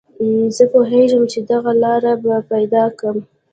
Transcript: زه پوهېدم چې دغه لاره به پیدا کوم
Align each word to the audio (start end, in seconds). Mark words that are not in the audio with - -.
زه 0.55 0.63
پوهېدم 0.71 1.23
چې 1.31 1.39
دغه 1.51 1.71
لاره 1.83 2.13
به 2.23 2.35
پیدا 2.51 2.83
کوم 2.99 3.17